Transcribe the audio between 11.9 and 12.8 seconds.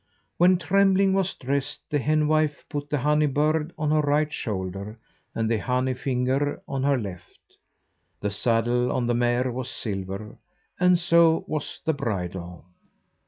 bridle.